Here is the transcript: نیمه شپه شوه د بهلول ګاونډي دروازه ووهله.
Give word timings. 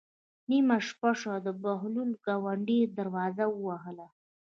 نیمه 0.49 0.77
شپه 0.87 1.11
شوه 1.19 1.37
د 1.45 1.47
بهلول 1.63 2.09
ګاونډي 2.25 2.79
دروازه 2.97 3.45
ووهله. 3.51 4.07